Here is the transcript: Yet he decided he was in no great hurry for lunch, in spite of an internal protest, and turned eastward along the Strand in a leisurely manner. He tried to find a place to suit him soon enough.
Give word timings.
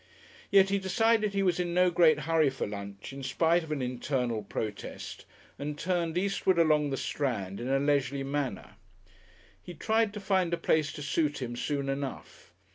Yet 0.49 0.71
he 0.71 0.79
decided 0.79 1.35
he 1.35 1.43
was 1.43 1.59
in 1.59 1.75
no 1.75 1.91
great 1.91 2.21
hurry 2.21 2.49
for 2.49 2.65
lunch, 2.65 3.13
in 3.13 3.21
spite 3.21 3.61
of 3.61 3.71
an 3.71 3.83
internal 3.83 4.41
protest, 4.41 5.25
and 5.59 5.77
turned 5.77 6.17
eastward 6.17 6.57
along 6.57 6.89
the 6.89 6.97
Strand 6.97 7.59
in 7.59 7.69
a 7.69 7.77
leisurely 7.77 8.23
manner. 8.23 8.77
He 9.61 9.75
tried 9.75 10.11
to 10.15 10.19
find 10.19 10.55
a 10.55 10.57
place 10.57 10.91
to 10.93 11.03
suit 11.03 11.39
him 11.39 11.55
soon 11.55 11.87
enough. 11.87 12.51